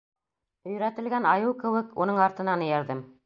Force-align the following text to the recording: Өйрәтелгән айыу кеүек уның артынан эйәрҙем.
Өйрәтелгән 0.69 1.27
айыу 1.33 1.53
кеүек 1.61 1.93
уның 2.07 2.25
артынан 2.29 2.67
эйәрҙем. 2.71 3.05